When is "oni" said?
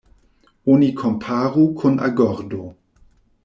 0.75-0.87